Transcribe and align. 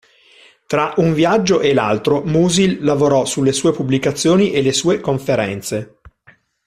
Tra 0.65 0.95
un 0.97 1.13
viaggio 1.13 1.59
e 1.59 1.75
l'altro 1.75 2.23
Musil 2.23 2.83
lavorò 2.83 3.23
sulle 3.23 3.51
sue 3.51 3.71
pubblicazioni 3.71 4.51
e 4.51 4.63
le 4.63 4.73
sue 4.73 4.99
conferenze. 4.99 5.99